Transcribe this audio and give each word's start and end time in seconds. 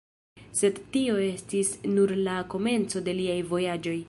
Sed 0.61 0.79
tio 0.95 1.19
estis 1.27 1.75
nur 1.93 2.15
la 2.29 2.39
komenco 2.55 3.07
de 3.09 3.17
liaj 3.23 3.41
vojaĝoj. 3.55 3.99